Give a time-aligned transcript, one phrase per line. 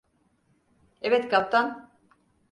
[1.01, 1.89] Evet kaptan.